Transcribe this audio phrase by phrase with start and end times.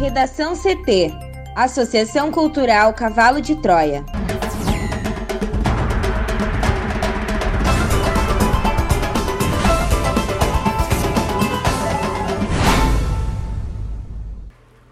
[0.00, 1.12] Redação CT
[1.54, 4.02] Associação Cultural Cavalo de Troia.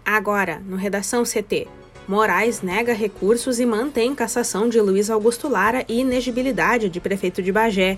[0.05, 1.67] Agora, no Redação CT.
[2.07, 7.51] Moraes nega recursos e mantém cassação de Luiz Augusto Lara e inegibilidade de prefeito de
[7.51, 7.97] Bagé.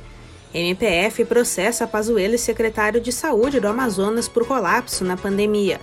[0.54, 5.82] MPF processa Pazuello e secretário de Saúde do Amazonas por colapso na pandemia.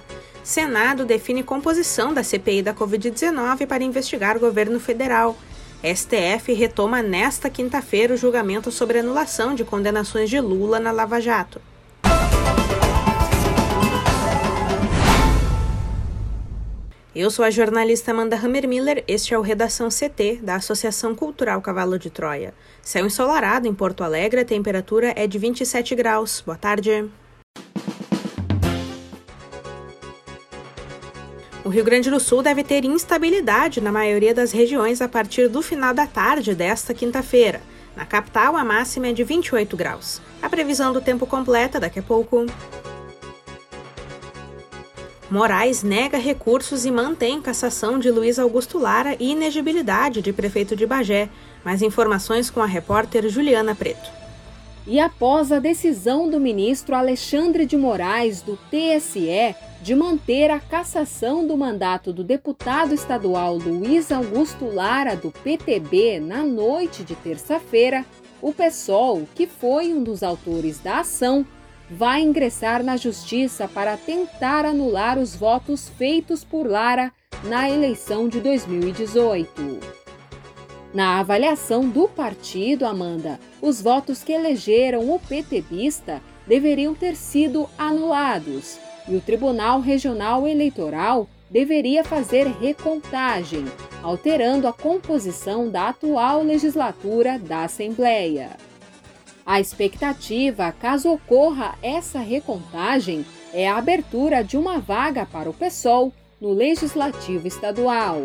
[0.48, 5.36] Senado define composição da CPI da Covid-19 para investigar o governo federal.
[5.84, 11.60] STF retoma nesta quinta-feira o julgamento sobre anulação de condenações de Lula na Lava Jato.
[17.14, 21.98] Eu sou a jornalista Amanda Hammermiller, este é o Redação CT, da Associação Cultural Cavalo
[21.98, 22.54] de Troia.
[22.80, 26.40] Céu ensolarado em Porto Alegre, a temperatura é de 27 graus.
[26.40, 27.06] Boa tarde.
[31.68, 35.60] O Rio Grande do Sul deve ter instabilidade na maioria das regiões a partir do
[35.60, 37.60] final da tarde desta quinta-feira.
[37.94, 40.18] Na capital, a máxima é de 28 graus.
[40.40, 42.46] A previsão do tempo completa daqui a pouco.
[45.30, 50.86] Moraes nega recursos e mantém cassação de Luiz Augusto Lara e inegibilidade de prefeito de
[50.86, 51.28] Bagé.
[51.62, 54.10] Mais informações com a repórter Juliana Preto.
[54.86, 61.46] E após a decisão do ministro Alexandre de Moraes, do TSE, de manter a cassação
[61.46, 68.04] do mandato do deputado estadual Luiz Augusto Lara, do PTB, na noite de terça-feira,
[68.42, 71.46] o PSOL, que foi um dos autores da ação,
[71.90, 77.12] vai ingressar na justiça para tentar anular os votos feitos por Lara
[77.44, 79.78] na eleição de 2018.
[80.92, 88.78] Na avaliação do partido, Amanda, os votos que elegeram o PTBista deveriam ter sido anulados
[89.08, 93.64] e o Tribunal Regional Eleitoral deveria fazer recontagem,
[94.02, 98.50] alterando a composição da atual legislatura da Assembleia.
[99.46, 106.12] A expectativa, caso ocorra essa recontagem, é a abertura de uma vaga para o PSOL
[106.38, 108.22] no Legislativo Estadual.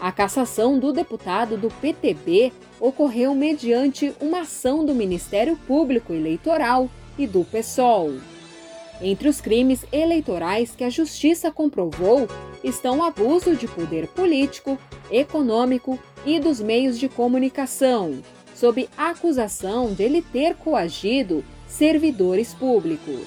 [0.00, 7.26] A cassação do deputado do PTB ocorreu mediante uma ação do Ministério Público Eleitoral e
[7.26, 8.14] do PSOL.
[9.02, 12.28] Entre os crimes eleitorais que a Justiça comprovou
[12.62, 14.78] estão o abuso de poder político,
[15.10, 18.22] econômico e dos meios de comunicação,
[18.54, 23.26] sob acusação de ele ter coagido servidores públicos.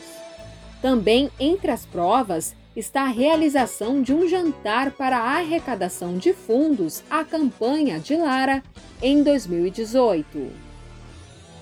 [0.82, 7.04] Também entre as provas está a realização de um jantar para a arrecadação de fundos
[7.10, 8.64] à campanha de Lara
[9.02, 10.52] em 2018.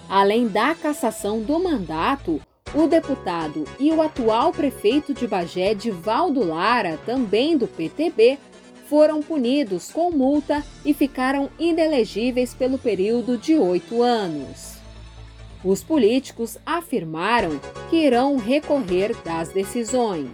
[0.08, 2.40] Além da cassação do mandato,
[2.74, 8.40] o deputado e o atual prefeito de Bagé, Divaldo Lara, também do PTB,
[8.90, 14.74] foram punidos com multa e ficaram inelegíveis pelo período de oito anos.
[15.64, 20.30] Os políticos afirmaram que irão recorrer das decisões.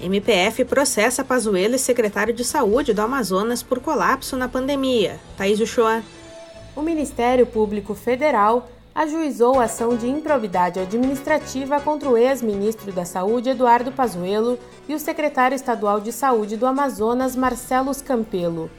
[0.00, 5.18] MPF processa Pazuello e secretário de Saúde do Amazonas por colapso na pandemia.
[5.36, 6.02] Thaís Uchoa.
[6.74, 13.92] O Ministério Público Federal ajuizou ação de improbidade administrativa contra o ex-ministro da Saúde, Eduardo
[13.92, 14.58] Pazuello,
[14.88, 18.70] e o secretário estadual de Saúde do Amazonas, Marcelo Campelo.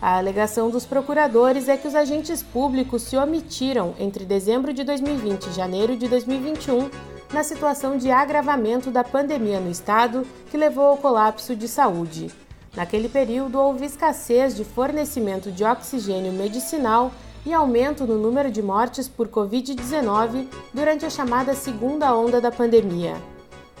[0.00, 5.48] A alegação dos procuradores é que os agentes públicos se omitiram entre dezembro de 2020
[5.48, 6.88] e janeiro de 2021
[7.30, 12.30] na situação de agravamento da pandemia no estado que levou ao colapso de saúde.
[12.74, 17.10] Naquele período, houve escassez de fornecimento de oxigênio medicinal
[17.46, 23.14] e aumento no número de mortes por Covid-19 durante a chamada segunda onda da pandemia.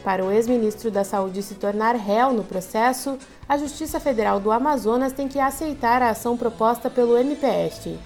[0.04, 3.18] Para o ex-ministro da Saúde se tornar réu no processo,
[3.48, 7.98] a Justiça Federal do Amazonas tem que aceitar a ação proposta pelo MPF.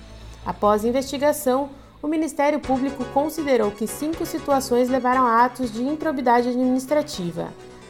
[0.46, 1.68] Após investigação,
[2.02, 7.48] o Ministério Público considerou que cinco situações levaram a atos de improbidade administrativa.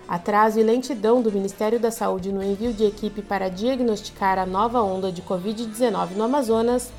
[0.09, 4.83] Atraso e lentidão do Ministério da Saúde no envio de equipe para diagnosticar a nova
[4.83, 6.91] onda de Covid-19 no Amazonas,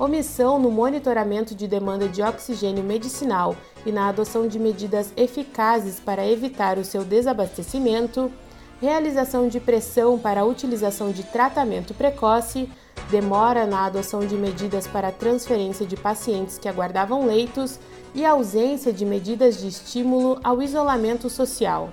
[0.00, 3.54] omissão no monitoramento de demanda de oxigênio medicinal
[3.84, 8.32] e na adoção de medidas eficazes para evitar o seu desabastecimento,
[8.80, 12.66] realização de pressão para a utilização de tratamento precoce,
[13.10, 17.78] demora na adoção de medidas para transferência de pacientes que aguardavam leitos
[18.14, 21.90] e ausência de medidas de estímulo ao isolamento social.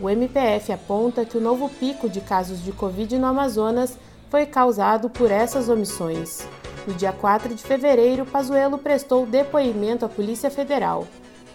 [0.00, 3.96] O MPF aponta que o novo pico de casos de Covid no Amazonas
[4.28, 6.46] foi causado por essas omissões.
[6.86, 11.04] No dia 4 de fevereiro, Pazuello prestou depoimento à Polícia Federal.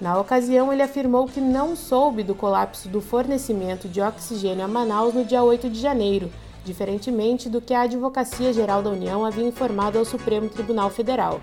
[0.01, 5.13] Na ocasião, ele afirmou que não soube do colapso do fornecimento de oxigênio a Manaus
[5.13, 6.30] no dia 8 de janeiro,
[6.66, 11.39] diferentemente do que a Advocacia Geral da União havia informado ao Supremo Tribunal Federal.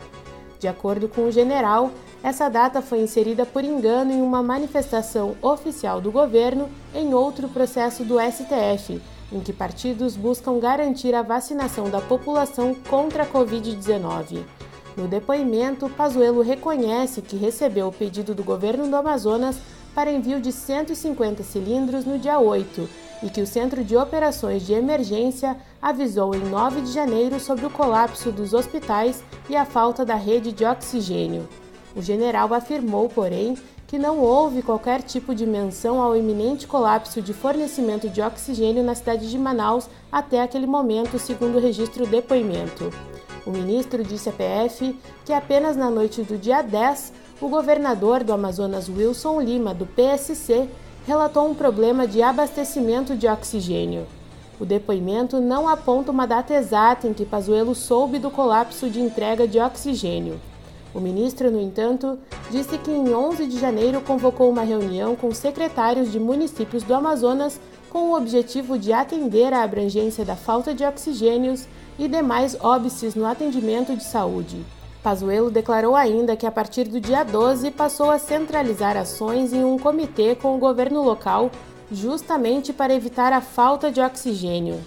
[0.59, 1.91] De acordo com o general,
[2.23, 8.05] essa data foi inserida por engano em uma manifestação oficial do governo em outro processo
[8.05, 9.01] do STF,
[9.33, 14.43] em que partidos buscam garantir a vacinação da população contra a Covid-19.
[14.97, 19.57] No depoimento, Pazuello reconhece que recebeu o pedido do governo do Amazonas
[19.95, 22.89] para envio de 150 cilindros no dia 8
[23.23, 27.71] e que o Centro de Operações de Emergência avisou em 9 de janeiro sobre o
[27.71, 31.49] colapso dos hospitais e a falta da rede de oxigênio.
[31.99, 33.59] O general afirmou, porém,
[33.89, 38.95] que não houve qualquer tipo de menção ao iminente colapso de fornecimento de oxigênio na
[38.95, 42.93] cidade de Manaus até aquele momento, segundo o registro depoimento.
[43.45, 48.33] O ministro disse à PF que apenas na noite do dia 10, o governador do
[48.33, 50.69] Amazonas Wilson Lima, do PSC,
[51.05, 54.07] relatou um problema de abastecimento de oxigênio.
[54.61, 59.49] O depoimento não aponta uma data exata em que Pazuello soube do colapso de entrega
[59.49, 60.41] de oxigênio.
[60.99, 62.19] O ministro, no entanto,
[62.51, 67.61] disse que em 11 de janeiro convocou uma reunião com secretários de municípios do Amazonas
[67.89, 73.25] com o objetivo de atender à abrangência da falta de oxigênios e demais óbices no
[73.25, 74.67] atendimento de saúde.
[75.01, 79.79] Pazuello declarou ainda que a partir do dia 12 passou a centralizar ações em um
[79.79, 81.49] comitê com o governo local,
[81.93, 84.81] justamente para evitar a falta de oxigênio.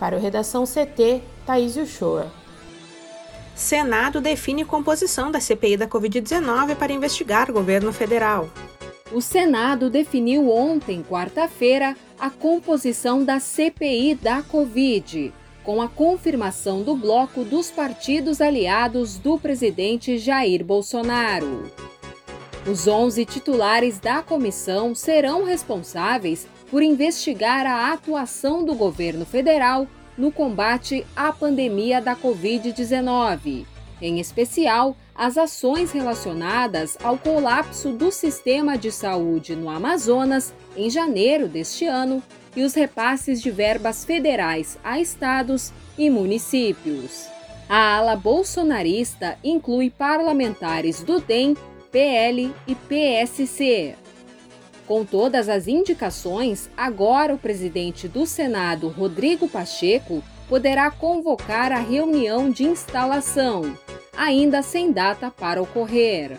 [0.00, 2.43] Para o Redação CT, Thaís Uchoa.
[3.54, 8.48] Senado define composição da CPI da Covid-19 para investigar o governo federal.
[9.12, 15.32] O Senado definiu ontem, quarta-feira, a composição da CPI da Covid
[15.64, 21.72] com a confirmação do bloco dos partidos aliados do presidente Jair Bolsonaro.
[22.66, 29.86] Os 11 titulares da comissão serão responsáveis por investigar a atuação do governo federal
[30.16, 33.66] no combate à pandemia da Covid-19,
[34.00, 41.48] em especial as ações relacionadas ao colapso do sistema de saúde no Amazonas em janeiro
[41.48, 42.22] deste ano
[42.56, 47.26] e os repasses de verbas federais a estados e municípios.
[47.68, 51.56] A ala bolsonarista inclui parlamentares do DEM,
[51.90, 54.03] PL e PSC.
[54.86, 62.50] Com todas as indicações, agora o presidente do Senado, Rodrigo Pacheco, poderá convocar a reunião
[62.50, 63.76] de instalação,
[64.14, 66.38] ainda sem data para ocorrer.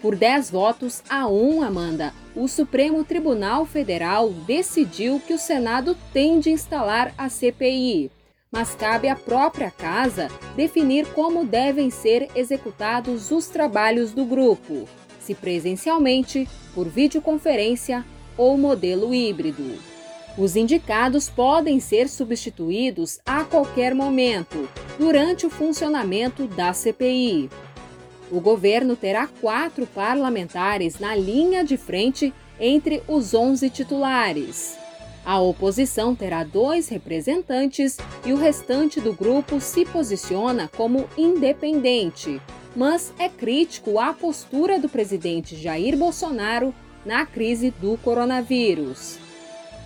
[0.00, 6.40] Por 10 votos a 1, Amanda, o Supremo Tribunal Federal decidiu que o Senado tem
[6.40, 8.10] de instalar a CPI,
[8.50, 14.88] mas cabe à própria casa definir como devem ser executados os trabalhos do grupo,
[15.28, 18.02] se presencialmente, por videoconferência
[18.34, 19.74] ou modelo híbrido.
[20.38, 24.66] Os indicados podem ser substituídos a qualquer momento,
[24.98, 27.50] durante o funcionamento da CPI.
[28.30, 34.78] O governo terá quatro parlamentares na linha de frente entre os 11 titulares.
[35.26, 42.40] A oposição terá dois representantes e o restante do grupo se posiciona como independente,
[42.74, 46.74] mas é crítico à postura do presidente Jair Bolsonaro
[47.04, 49.18] na crise do coronavírus.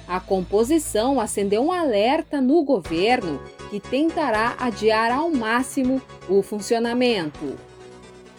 [0.06, 7.56] A composição acendeu um alerta no governo que tentará adiar ao máximo o funcionamento.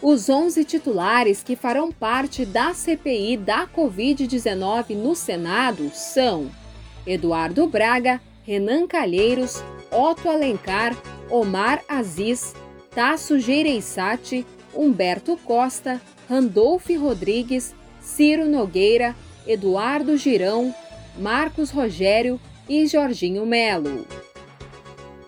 [0.01, 6.51] Os 11 titulares que farão parte da CPI da Covid-19 no Senado são
[7.07, 10.93] Eduardo Braga, Renan Calheiros, Otto Alencar,
[11.29, 12.53] Omar Aziz,
[12.95, 19.15] Tasso Gereissati, Humberto Costa, Randolph Rodrigues, Ciro Nogueira,
[19.47, 20.73] Eduardo Girão,
[21.17, 24.05] Marcos Rogério e Jorginho Melo.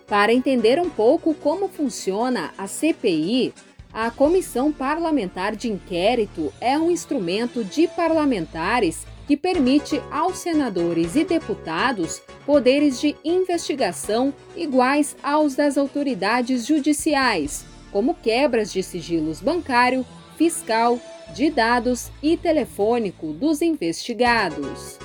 [0.06, 3.52] Para entender um pouco como funciona a CPI,
[3.92, 11.24] a Comissão Parlamentar de Inquérito é um instrumento de parlamentares que permite aos senadores e
[11.24, 20.06] deputados poderes de investigação iguais aos das autoridades judiciais, como quebras de sigilos bancário,
[20.36, 21.00] fiscal,
[21.34, 24.98] de dados e telefônico dos investigados.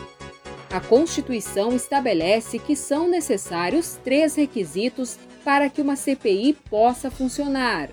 [0.71, 7.89] A Constituição estabelece que são necessários três requisitos para que uma CPI possa funcionar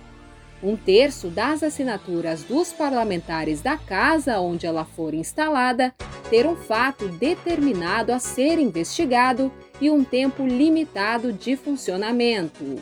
[0.62, 5.94] um terço das assinaturas dos parlamentares da casa onde ela for instalada
[6.30, 12.76] ter um fato determinado a ser investigado e um tempo limitado de funcionamento.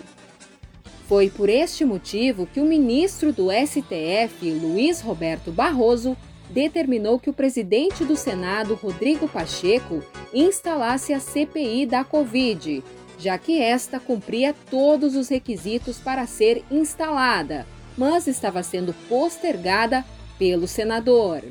[1.06, 6.16] Foi por este motivo que o ministro do STF, Luiz Roberto Barroso,
[6.50, 10.02] determinou que o presidente do Senado, Rodrigo Pacheco,
[10.32, 12.82] instalasse a CPI da Covid,
[13.18, 20.04] já que esta cumpria todos os requisitos para ser instalada, mas estava sendo postergada
[20.38, 21.42] pelo senador.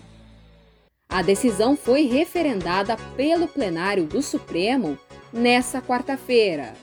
[1.09, 4.97] A decisão foi referendada pelo plenário do Supremo
[5.31, 6.73] nesta quarta-feira.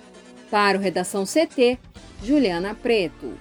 [0.51, 1.79] Para o Redação CT,
[2.23, 3.33] Juliana Preto.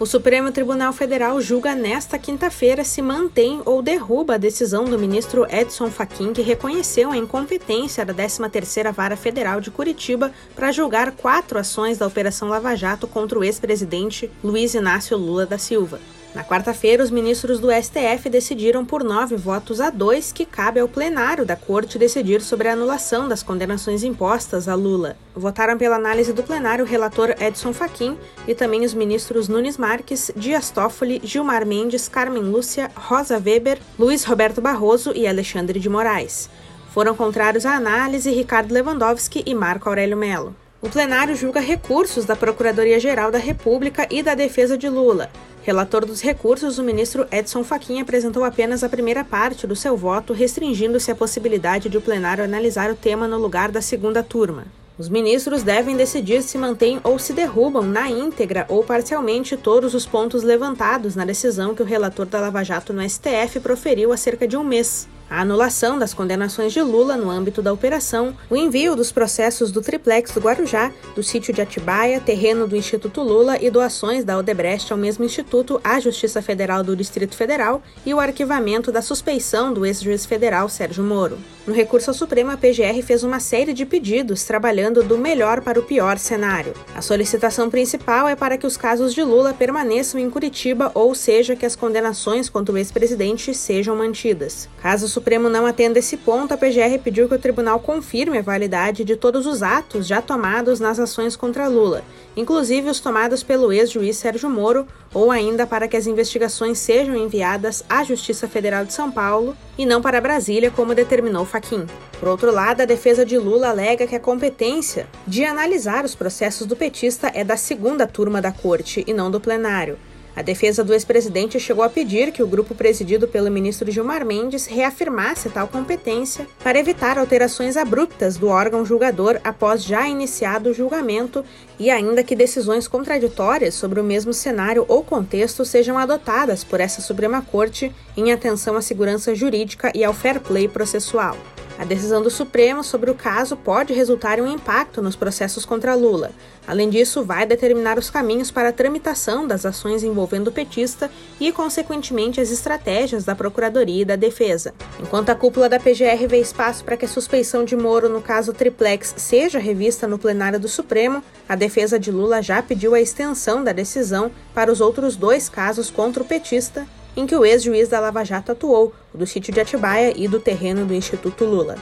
[0.00, 5.44] O Supremo Tribunal Federal julga nesta quinta-feira se mantém ou derruba a decisão do ministro
[5.50, 11.58] Edson Fachin, que reconheceu a incompetência da 13ª Vara Federal de Curitiba para julgar quatro
[11.58, 15.98] ações da Operação Lava Jato contra o ex-presidente Luiz Inácio Lula da Silva.
[16.34, 20.86] Na quarta-feira, os ministros do STF decidiram por nove votos a dois que cabe ao
[20.86, 25.16] plenário da Corte decidir sobre a anulação das condenações impostas a Lula.
[25.34, 28.16] Votaram pela análise do plenário o relator Edson Fachin
[28.46, 34.24] e também os ministros Nunes Marques, Dias Toffoli, Gilmar Mendes, Carmen Lúcia, Rosa Weber, Luiz
[34.24, 36.50] Roberto Barroso e Alexandre de Moraes.
[36.92, 40.54] Foram contrários à análise Ricardo Lewandowski e Marco Aurélio Melo.
[40.80, 45.28] O plenário julga recursos da Procuradoria-Geral da República e da Defesa de Lula.
[45.68, 50.32] Relator dos recursos, o ministro Edson Fachin apresentou apenas a primeira parte do seu voto,
[50.32, 54.64] restringindo-se a possibilidade de o plenário analisar o tema no lugar da segunda turma.
[54.96, 60.06] Os ministros devem decidir se mantêm ou se derrubam na íntegra ou parcialmente todos os
[60.06, 64.48] pontos levantados na decisão que o relator da Lava Jato no STF proferiu há cerca
[64.48, 68.96] de um mês a anulação das condenações de Lula no âmbito da operação, o envio
[68.96, 73.70] dos processos do triplex do Guarujá, do sítio de Atibaia, terreno do Instituto Lula e
[73.70, 78.90] doações da Odebrecht ao mesmo instituto à Justiça Federal do Distrito Federal e o arquivamento
[78.90, 81.38] da suspeição do ex-juiz federal Sérgio Moro.
[81.68, 85.78] No recurso ao Supremo, a PGR fez uma série de pedidos trabalhando do melhor para
[85.78, 86.72] o pior cenário.
[86.94, 91.54] A solicitação principal é para que os casos de Lula permaneçam em Curitiba, ou seja,
[91.54, 94.66] que as condenações contra o ex-presidente sejam mantidas.
[94.80, 98.42] Caso o Supremo não atenda esse ponto, a PGR pediu que o tribunal confirme a
[98.42, 102.02] validade de todos os atos já tomados nas ações contra Lula,
[102.34, 107.84] inclusive os tomados pelo ex-juiz Sérgio Moro, ou ainda para que as investigações sejam enviadas
[107.90, 111.86] à Justiça Federal de São Paulo e não para Brasília, como determinou Faquim.
[112.18, 116.66] Por outro lado, a defesa de Lula alega que a competência de analisar os processos
[116.66, 119.98] do petista é da segunda turma da corte e não do plenário.
[120.38, 124.66] A defesa do ex-presidente chegou a pedir que o grupo presidido pelo ministro Gilmar Mendes
[124.66, 131.44] reafirmasse tal competência para evitar alterações abruptas do órgão julgador após já iniciado o julgamento
[131.76, 137.02] e ainda que decisões contraditórias sobre o mesmo cenário ou contexto sejam adotadas por essa
[137.02, 141.36] Suprema Corte em atenção à segurança jurídica e ao fair play processual.
[141.78, 145.94] A decisão do Supremo sobre o caso pode resultar em um impacto nos processos contra
[145.94, 146.32] Lula.
[146.66, 151.08] Além disso, vai determinar os caminhos para a tramitação das ações envolvendo o petista
[151.38, 154.74] e, consequentemente, as estratégias da Procuradoria e da Defesa.
[155.00, 158.52] Enquanto a cúpula da PGR vê espaço para que a suspeição de Moro no caso
[158.52, 163.62] Triplex seja revista no plenário do Supremo, a defesa de Lula já pediu a extensão
[163.62, 167.98] da decisão para os outros dois casos contra o petista em que o ex-juiz da
[167.98, 171.74] Lava Jato atuou, do sítio de Atibaia e do terreno do Instituto Lula.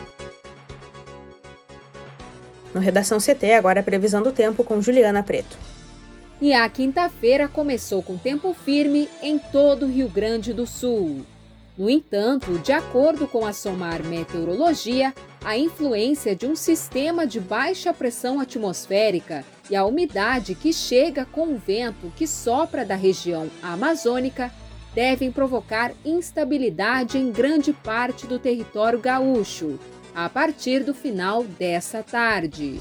[2.72, 5.58] No Redação CT, agora a previsão do tempo com Juliana Preto.
[6.40, 11.26] E a quinta-feira começou com tempo firme em todo o Rio Grande do Sul.
[11.76, 15.12] No entanto, de acordo com a SOMAR Meteorologia,
[15.44, 21.48] a influência de um sistema de baixa pressão atmosférica e a umidade que chega com
[21.48, 24.50] o vento que sopra da região amazônica
[24.96, 29.78] devem provocar instabilidade em grande parte do território gaúcho,
[30.14, 32.80] a partir do final dessa tarde.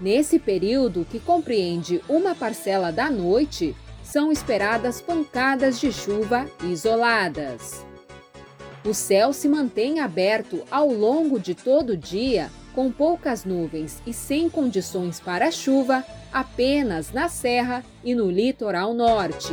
[0.00, 7.84] Nesse período, que compreende uma parcela da noite, são esperadas pancadas de chuva isoladas.
[8.84, 14.12] O céu se mantém aberto ao longo de todo o dia, com poucas nuvens e
[14.12, 19.52] sem condições para chuva, apenas na Serra e no litoral norte.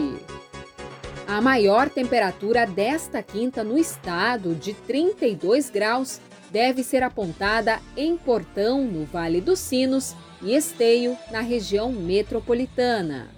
[1.28, 6.20] A maior temperatura desta quinta no estado, de 32 graus,
[6.52, 13.30] deve ser apontada em Portão, no Vale dos Sinos, e Esteio, na região metropolitana.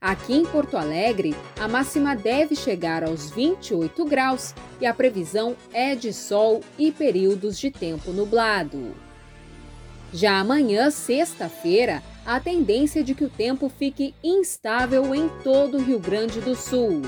[0.00, 5.94] Aqui em Porto Alegre, a máxima deve chegar aos 28 graus e a previsão é
[5.94, 8.94] de sol e períodos de tempo nublado.
[10.12, 15.98] Já amanhã, sexta-feira, a tendência de que o tempo fique instável em todo o Rio
[15.98, 17.02] Grande do Sul.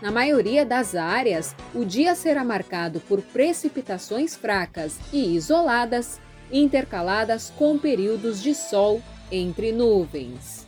[0.00, 6.20] Na maioria das áreas, o dia será marcado por precipitações fracas e isoladas,
[6.52, 10.66] intercaladas com períodos de sol entre nuvens.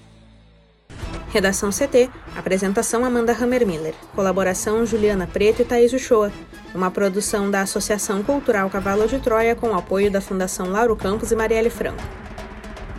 [1.28, 6.32] Redação CT, apresentação Amanda Hammermiller, colaboração Juliana Preto e Thaís Uchoa,
[6.74, 11.36] uma produção da Associação Cultural Cavalo de Troia com apoio da Fundação Lauro Campos e
[11.36, 12.25] Marielle Franco.